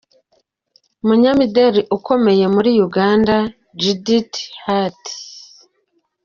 Umunyamideri 1.03 1.81
ukomeye 1.97 2.45
muri 2.55 2.69
Uganda 2.87 3.35
Judith 3.81 4.35
Heard. 4.63 5.03